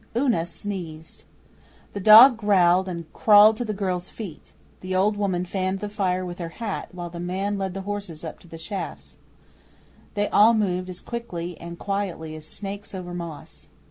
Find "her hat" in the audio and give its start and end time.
6.39-6.89